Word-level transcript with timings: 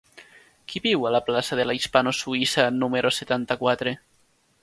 Qui 0.71 0.79
viu 0.85 1.03
a 1.09 1.11
la 1.15 1.19
plaça 1.27 1.59
de 1.59 1.65
la 1.71 1.75
Hispano 1.79 2.15
Suïssa 2.21 2.65
número 2.79 3.13
setanta-quatre? 3.19 3.97